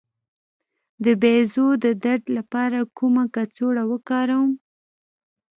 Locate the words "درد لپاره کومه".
2.05-3.23